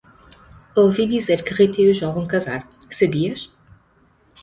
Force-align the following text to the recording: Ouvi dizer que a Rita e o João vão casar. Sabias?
Ouvi 0.83 1.05
dizer 1.11 1.43
que 1.45 1.53
a 1.53 1.57
Rita 1.57 1.79
e 1.79 1.91
o 1.91 1.93
João 1.93 2.11
vão 2.15 2.25
casar. 2.33 2.67
Sabias? 2.99 3.51